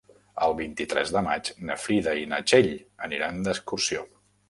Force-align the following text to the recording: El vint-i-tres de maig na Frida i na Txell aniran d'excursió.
El 0.45 0.55
vint-i-tres 0.61 1.11
de 1.17 1.23
maig 1.27 1.53
na 1.71 1.77
Frida 1.83 2.17
i 2.23 2.27
na 2.35 2.43
Txell 2.49 2.75
aniran 3.09 3.43
d'excursió. 3.51 4.07